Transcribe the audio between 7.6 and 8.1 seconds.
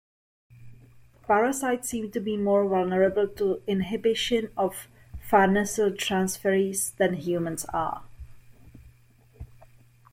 are.